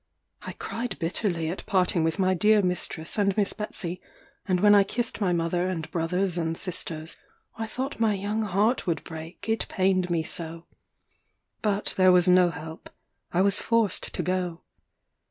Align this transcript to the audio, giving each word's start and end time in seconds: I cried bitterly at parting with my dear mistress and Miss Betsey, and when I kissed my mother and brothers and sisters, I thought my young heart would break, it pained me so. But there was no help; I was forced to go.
I 0.41 0.53
cried 0.53 0.97
bitterly 0.97 1.47
at 1.51 1.63
parting 1.67 2.03
with 2.03 2.17
my 2.17 2.33
dear 2.33 2.63
mistress 2.63 3.19
and 3.19 3.37
Miss 3.37 3.53
Betsey, 3.53 4.01
and 4.47 4.59
when 4.59 4.73
I 4.73 4.83
kissed 4.83 5.21
my 5.21 5.31
mother 5.31 5.67
and 5.69 5.91
brothers 5.91 6.39
and 6.39 6.57
sisters, 6.57 7.17
I 7.55 7.67
thought 7.67 7.99
my 7.99 8.15
young 8.15 8.41
heart 8.41 8.87
would 8.87 9.03
break, 9.03 9.47
it 9.47 9.67
pained 9.69 10.09
me 10.09 10.23
so. 10.23 10.65
But 11.61 11.93
there 11.97 12.11
was 12.11 12.27
no 12.27 12.49
help; 12.49 12.89
I 13.31 13.43
was 13.43 13.61
forced 13.61 14.11
to 14.15 14.23
go. 14.23 14.61